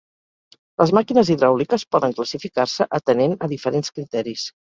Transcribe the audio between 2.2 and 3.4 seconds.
classificar-se atenent